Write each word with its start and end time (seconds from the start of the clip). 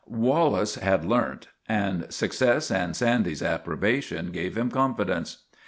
Wallace 0.07 0.77
had" 0.81 1.05
learnt," 1.05 1.49
and 1.69 2.11
success 2.11 2.71
and 2.71 2.95
Sandy's 2.95 3.43
approbation 3.43 4.31
gave 4.31 4.57
him 4.57 4.71
confidence. 4.71 5.43